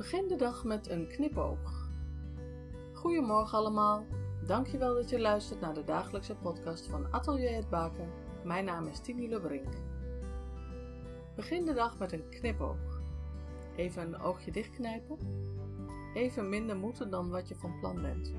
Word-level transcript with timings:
Begin 0.00 0.28
de 0.28 0.36
dag 0.36 0.64
met 0.64 0.88
een 0.88 1.06
knipoog. 1.08 1.88
Goedemorgen 2.92 3.58
allemaal. 3.58 4.04
Dankjewel 4.46 4.94
dat 4.94 5.10
je 5.10 5.20
luistert 5.20 5.60
naar 5.60 5.74
de 5.74 5.84
dagelijkse 5.84 6.34
podcast 6.34 6.86
van 6.86 7.12
Atelier 7.12 7.54
het 7.54 7.68
Baken. 7.68 8.08
Mijn 8.44 8.64
naam 8.64 8.86
is 8.86 9.00
Tini 9.00 9.28
Lebrink. 9.28 9.74
Begin 11.36 11.64
de 11.64 11.72
dag 11.72 11.98
met 11.98 12.12
een 12.12 12.28
knipoog. 12.28 13.00
Even 13.76 14.02
een 14.02 14.20
oogje 14.20 14.50
dichtknijpen. 14.50 15.18
Even 16.14 16.48
minder 16.48 16.76
moeten 16.76 17.10
dan 17.10 17.30
wat 17.30 17.48
je 17.48 17.54
van 17.54 17.78
plan 17.78 18.02
bent. 18.02 18.32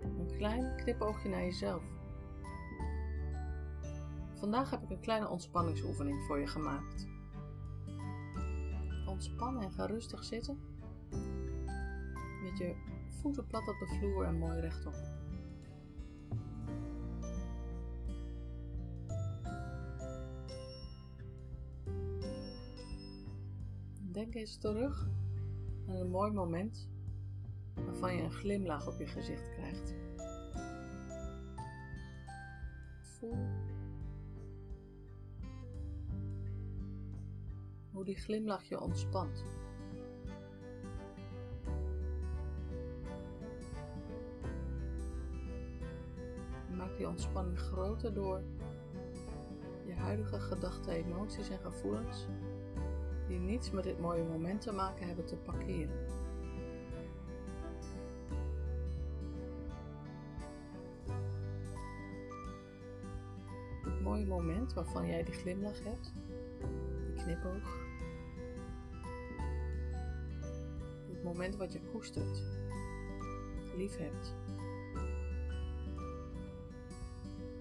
Een 0.00 0.36
klein 0.36 0.76
knipoogje 0.76 1.28
naar 1.28 1.44
jezelf. 1.44 1.82
Vandaag 4.34 4.70
heb 4.70 4.82
ik 4.82 4.90
een 4.90 5.00
kleine 5.00 5.28
ontspanningsoefening 5.28 6.22
voor 6.22 6.38
je 6.38 6.46
gemaakt. 6.46 7.17
Ontspan 9.18 9.62
en 9.62 9.72
ga 9.72 9.86
rustig 9.86 10.24
zitten. 10.24 10.58
Met 12.42 12.58
je 12.58 12.74
voeten 13.08 13.46
plat 13.46 13.68
op 13.68 13.78
de 13.78 13.86
vloer 13.86 14.24
en 14.24 14.38
mooi 14.38 14.60
rechtop. 14.60 14.94
Denk 24.00 24.34
eens 24.34 24.56
terug 24.56 25.08
aan 25.88 25.94
een 25.94 26.10
mooi 26.10 26.32
moment 26.32 26.88
waarvan 27.74 28.16
je 28.16 28.22
een 28.22 28.32
glimlach 28.32 28.86
op 28.86 28.98
je 28.98 29.06
gezicht 29.06 29.50
krijgt. 29.50 29.94
Hoe 37.98 38.06
die 38.06 38.16
glimlach 38.16 38.62
je 38.62 38.80
ontspant. 38.80 39.44
Maak 46.76 46.96
die 46.96 47.08
ontspanning 47.08 47.58
groter 47.58 48.14
door 48.14 48.42
je 49.86 49.94
huidige 49.94 50.40
gedachten, 50.40 50.92
emoties 50.92 51.48
en 51.48 51.58
gevoelens 51.58 52.26
die 53.26 53.38
niets 53.38 53.70
met 53.70 53.84
dit 53.84 54.00
mooie 54.00 54.24
moment 54.24 54.60
te 54.60 54.72
maken 54.72 55.06
hebben 55.06 55.24
te 55.24 55.36
parkeren. 55.36 56.06
Het 63.82 64.00
mooie 64.02 64.26
moment 64.26 64.72
waarvan 64.74 65.06
jij 65.06 65.22
die 65.22 65.34
glimlach 65.34 65.84
hebt, 65.84 66.12
die 67.06 67.24
knipoog, 67.24 67.87
het 71.18 71.26
moment 71.26 71.56
wat 71.56 71.72
je 71.72 71.80
koestert, 71.92 72.42
lief 73.76 73.96
hebt. 73.96 74.34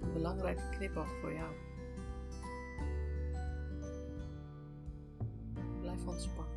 Een 0.00 0.12
belangrijke 0.12 0.68
knipoog 0.70 1.08
voor 1.20 1.32
jou. 1.32 1.54
Blijf 5.80 6.06
ontspannen. 6.06 6.56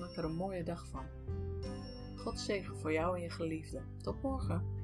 Maak 0.00 0.16
er 0.16 0.24
een 0.24 0.34
mooie 0.34 0.62
dag 0.62 0.86
van. 0.86 1.04
God 2.16 2.38
zegen 2.38 2.76
voor 2.76 2.92
jou 2.92 3.16
en 3.16 3.22
je 3.22 3.30
geliefde. 3.30 3.80
Tot 4.02 4.22
morgen. 4.22 4.79